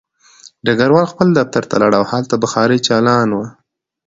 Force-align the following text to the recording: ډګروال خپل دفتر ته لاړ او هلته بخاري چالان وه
ډګروال 0.65 1.05
خپل 1.13 1.27
دفتر 1.39 1.63
ته 1.69 1.75
لاړ 1.81 1.93
او 1.99 2.05
هلته 2.11 2.35
بخاري 2.43 2.77
چالان 2.87 3.29
وه 3.37 3.45